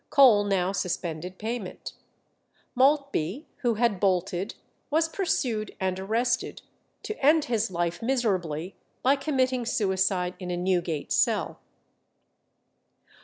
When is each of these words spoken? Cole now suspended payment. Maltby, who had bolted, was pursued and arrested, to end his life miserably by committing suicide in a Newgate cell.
Cole 0.09 0.43
now 0.45 0.71
suspended 0.71 1.37
payment. 1.37 1.93
Maltby, 2.73 3.45
who 3.57 3.75
had 3.75 3.99
bolted, 3.99 4.55
was 4.89 5.07
pursued 5.07 5.75
and 5.79 5.99
arrested, 5.99 6.63
to 7.03 7.15
end 7.23 7.45
his 7.45 7.69
life 7.69 8.01
miserably 8.01 8.75
by 9.03 9.15
committing 9.15 9.63
suicide 9.63 10.33
in 10.39 10.49
a 10.49 10.57
Newgate 10.57 11.11
cell. 11.11 11.59